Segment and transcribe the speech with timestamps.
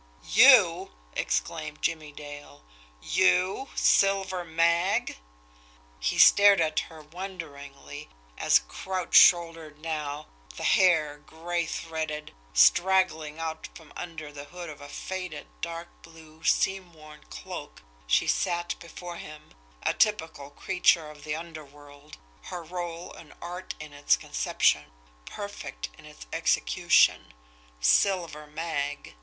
[0.31, 2.63] "You!" exclaimed Jimmie Dale.
[3.03, 5.19] "You Silver Mag!"
[5.99, 10.25] He stared at her wonderingly, as, crouch shouldered now,
[10.55, 16.43] the hair, gray threaded, straggling out from under the hood of a faded, dark blue,
[16.43, 23.13] seam worn cloak, she sat before him, a typical creature of the underworld, her role
[23.13, 24.85] an art in its conception,
[25.25, 27.35] perfect in its execution.
[27.79, 29.13] Silver Mag!